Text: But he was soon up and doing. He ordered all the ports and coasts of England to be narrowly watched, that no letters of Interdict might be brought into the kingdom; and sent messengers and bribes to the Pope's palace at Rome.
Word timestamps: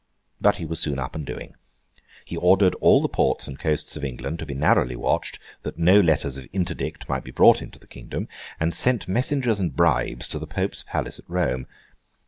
But 0.41 0.55
he 0.57 0.65
was 0.65 0.79
soon 0.79 0.97
up 0.97 1.13
and 1.13 1.27
doing. 1.27 1.53
He 2.25 2.35
ordered 2.35 2.73
all 2.81 3.03
the 3.03 3.07
ports 3.07 3.47
and 3.47 3.59
coasts 3.59 3.95
of 3.95 4.03
England 4.03 4.39
to 4.39 4.47
be 4.47 4.55
narrowly 4.55 4.95
watched, 4.95 5.37
that 5.61 5.77
no 5.77 5.99
letters 5.99 6.39
of 6.39 6.47
Interdict 6.51 7.07
might 7.07 7.23
be 7.23 7.29
brought 7.29 7.61
into 7.61 7.77
the 7.77 7.85
kingdom; 7.85 8.27
and 8.59 8.73
sent 8.73 9.07
messengers 9.07 9.59
and 9.59 9.75
bribes 9.75 10.27
to 10.29 10.39
the 10.39 10.47
Pope's 10.47 10.81
palace 10.87 11.19
at 11.19 11.29
Rome. 11.29 11.67